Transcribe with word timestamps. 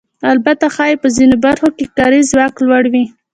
البته 0.31 0.65
ښایي 0.75 0.95
په 1.03 1.07
ځینو 1.15 1.35
برخو 1.45 1.67
کې 1.77 1.85
کاري 1.97 2.21
ځواک 2.31 2.53
لوړ 2.67 2.83
وي 2.93 3.05